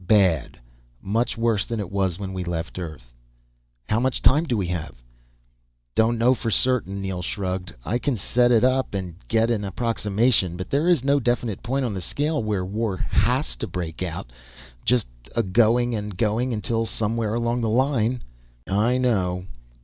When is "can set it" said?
7.99-8.63